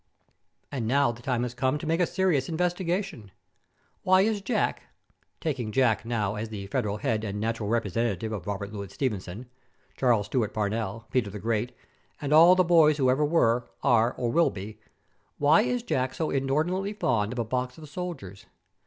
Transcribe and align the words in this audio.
And 0.71 0.87
now 0.87 1.11
the 1.11 1.21
time 1.21 1.43
has 1.43 1.53
come 1.53 1.77
to 1.77 1.85
make 1.85 1.99
a 1.99 2.07
serious 2.07 2.49
investigation. 2.49 3.29
Why 4.01 4.21
is 4.21 4.41
Jack 4.41 4.81
taking 5.39 5.71
Jack 5.71 6.05
now 6.05 6.33
as 6.33 6.49
the 6.49 6.65
federal 6.65 6.97
head 6.97 7.23
and 7.23 7.39
natural 7.39 7.69
representative 7.69 8.31
of 8.31 8.47
Robert 8.47 8.73
Louis 8.73 8.91
Stevenson, 8.91 9.45
Charles 9.95 10.25
Stewart 10.25 10.55
Parnell, 10.55 11.05
Peter 11.11 11.29
the 11.29 11.37
Great, 11.37 11.73
and 12.19 12.33
all 12.33 12.55
the 12.55 12.63
boys 12.63 12.97
who 12.97 13.11
ever 13.11 13.23
were, 13.23 13.69
are, 13.83 14.13
or 14.13 14.31
will 14.31 14.49
be 14.49 14.79
why 15.37 15.61
is 15.61 15.83
Jack 15.83 16.15
so 16.15 16.31
inordinately 16.31 16.93
fond 16.93 17.31
of 17.31 17.37
a 17.37 17.45
box 17.45 17.77
of 17.77 17.87
soldiers? 17.87 18.47